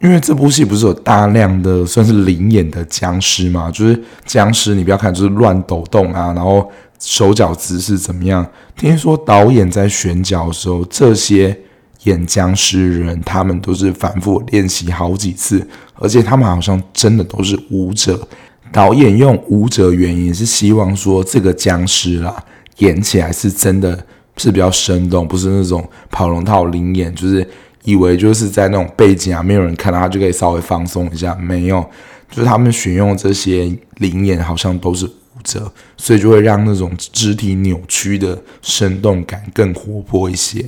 [0.00, 6.70] 因为这部戏不是有大量的算是临演的僵尸嘛，就是僵尸，你不要看就是乱抖动啊，然后
[7.00, 8.46] 手脚姿势怎么样？
[8.76, 11.58] 听说导演在选角的时候，这些
[12.02, 18.28] 演僵尸人他们都是反复练习好几次，而且他们好像真的都是舞者。
[18.70, 22.36] 导演用舞者原因是希望说这个僵尸啦
[22.78, 23.98] 演起来是真的
[24.36, 27.48] 是比较生动，不是那种跑龙套临演，就是。
[27.86, 31.88] 以为就是在那种背景啊，没有人看到他就可以稍微放松一下，没有，
[32.28, 35.10] 就是他们选用这些灵眼好像都是舞
[35.44, 40.66] 者，所以就会让那种肢体扭曲的生动感更活泼一些。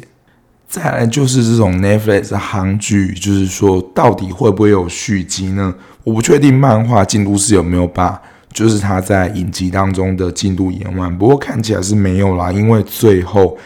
[0.69, 5.75] 再来就是这种 Netflix 的韩剧，就是说到底会不会有续集呢？
[6.05, 13.59] 我不确定漫画进度是有没有把就是他在影集当中的进度演完，不过看起来是没有啦，因为最后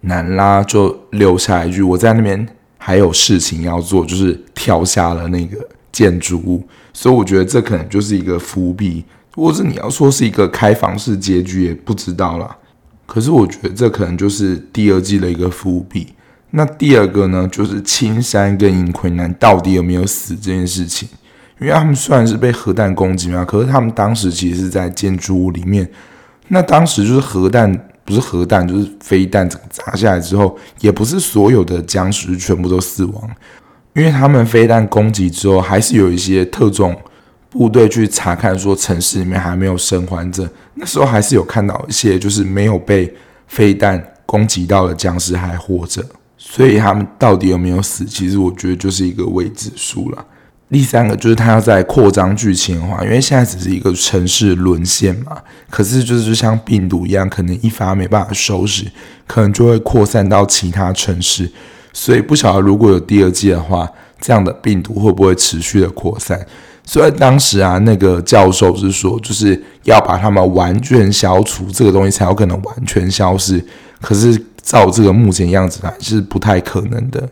[0.00, 2.44] 南拉就留下一句：“我在那边。”
[2.86, 5.58] 还有事情要做，就是跳下了那个
[5.90, 6.62] 建筑物，
[6.92, 12.56] 所以我觉得这可能就是一个伏笔，或者你要说是一个开放式结局，也不知道啦。
[13.04, 16.14] 可是我觉得这可能就是第二季的一个伏笔。
[16.52, 21.08] 那第二个呢，就是青山跟银奎南到底有没有死这件事情，
[21.60, 25.90] 因为他们虽然是被核弹攻击嘛，可是他们当时其实是在建筑物里面，
[26.46, 27.88] 那当时就是核弹。
[28.06, 33.30] 不是核弹，就是飞弹，整个砸下来之后，也不是所有的僵尸全部都死亡，
[33.94, 36.96] 因为他们飞弹攻击之后，还是有一些特种
[37.50, 40.48] 部队去查看，说城市里面还没有生还者。
[40.74, 43.12] 那时候还是有看到一些，就是没有被
[43.48, 46.04] 飞弹攻击到的僵尸还活着。
[46.38, 50.24] 所以他们到底有没有死，其实我觉得就是一个未知数了。
[50.68, 55.38] 第三个就是他要在扩张剧情的话，因为现在只是一个城市沦陷嘛，
[55.70, 58.84] 可是就是像病毒一样，可能一发没办法收拾，
[59.26, 61.50] 可能就会扩散到其他城市。
[61.92, 63.88] 所以不晓得如果有第二季的话，
[64.20, 66.44] 这样的病毒会不会持续的扩散？
[66.84, 73.64] 所以当时啊，那个教授是说，就是要把他们完全消除，这个东西才有可能完全消失。
[74.00, 77.28] 可是照这个目前样子来，是不太可能的。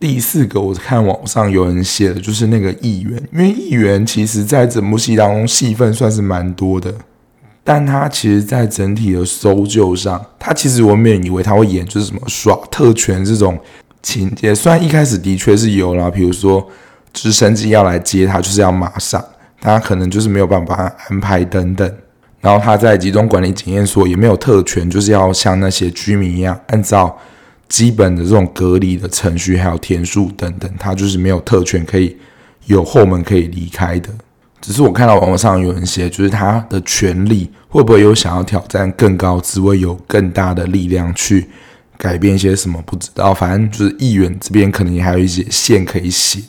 [0.00, 6.92] 第四个，我看网上有人写的，就是那个议员，因为议员其实在整部戏当中戏份算是蛮多的，
[7.62, 13.58] 但他其实在整体的搜救上，他其实我没有以为他会演就是什么耍特权这种
[14.02, 16.68] 情节，虽然一开始的确是有啦，比如说
[17.12, 19.24] 直升机要来接他，就是要马上，
[19.60, 21.90] 他可能就是没有办法安排等等，
[22.42, 27.16] 然后他在集中管理检验所也没有特权，就是要像那些居民一样按照。
[27.74, 32.16] 基本的这种隔离的程序，还有天数等等，他就是没有特权可以
[32.66, 34.08] 有后门可以离开的。
[34.60, 41.48] 只是我看到网络上有人写，就是他的权利会不会有想要挑战更高职位，有更大的力量去
[41.98, 42.80] 改变一些什么？
[42.86, 46.42] 不知道，反正就是议员这边可能也还有一些线可以写。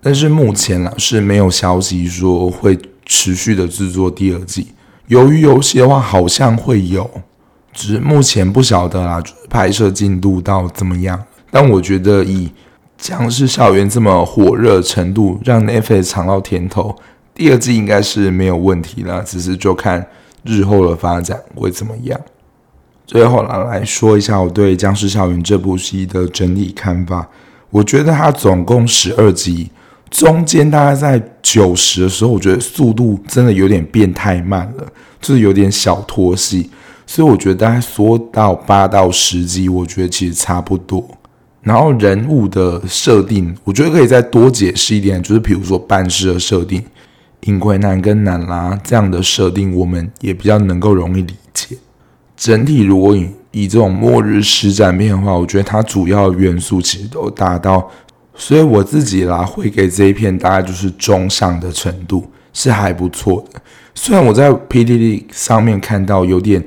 [0.00, 4.68] 但是目前呢是没有消息说会持续的制作第二季。
[5.08, 7.10] 由于游戏的话，好像会有。
[7.74, 11.20] 只是目前不晓得啦，拍摄进度到怎么样？
[11.50, 12.46] 但我觉得以
[12.96, 16.96] 《僵尸校园》这么火热程度，让 n e f 尝到甜头，
[17.34, 19.22] 第二季应该是没有问题啦。
[19.26, 20.06] 只是就看
[20.44, 22.18] 日后的发展会怎么样。
[23.06, 27.28] 最后来来说一下我对《僵尸校园》这部戏的整体看法。
[27.70, 29.70] 我觉得它总共十二集，
[30.10, 34.86] 中间大概在九十的时候，我觉得速度真的有点变太慢了，
[35.20, 36.70] 就是有点小拖戏。
[37.14, 41.08] 所以我觉得大概缩到八到十集，我觉得其实差不多。
[41.62, 46.82] 然后人物的设定，我觉得可以再多解释一点，就是比如说办事的设定，
[47.42, 51.76] 尹奎南跟男拉这样的设定，我们也比较能够容易理解。
[52.36, 57.88] 整体如果以以这种末日实战片的话，我觉得它主要元素其实都达到，
[58.34, 63.60] 所以我自己啦会给这一片大概就是中上的程度，是还不错的。
[63.94, 66.60] 虽然我在 PDD 上面看到有点。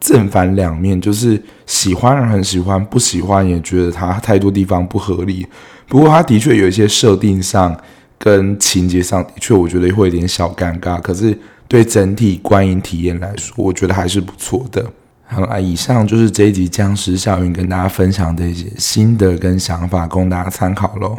[0.00, 5.46] 正反两面，就是喜欢人很喜欢，不喜欢也觉得它太多地方不合理。
[5.88, 7.76] 不过它的确有一些设定上
[8.18, 11.00] 跟情节上的确，我觉得会有点小尴尬。
[11.00, 11.38] 可是
[11.68, 14.84] 对整体观影体验来说，我觉得还是不错的。
[15.26, 21.16] 好啦，以上就是这一集《僵尸校园》跟大家分享的一些心得跟想法，供大家参考喽。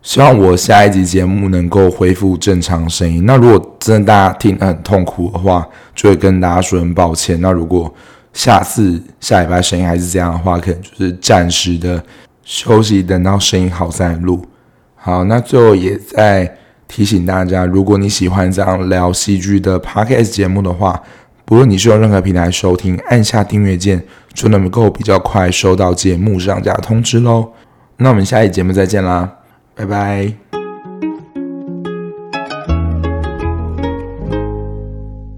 [0.00, 3.26] 希望我下一集节目能够恢复正常声音。
[3.26, 7.38] 那如果真的大家听得很痛苦的话，就会跟大家说很抱歉。
[7.40, 7.92] 那如果
[8.38, 12.00] 下次下礼拜声音还是这样的话，可能就是暂时的
[12.44, 14.46] 休息，等到声音好再录。
[14.94, 21.02] 好，那最后也再提醒大家，如果你喜欢这样聊戏剧的 Podcast 节目的话，
[21.44, 27.48] 不论你是用任何平台收听，按下订阅键就能够比较快收到节目上架通知喽。
[27.96, 29.28] 那我们下一节目再见啦，
[29.74, 30.47] 拜拜。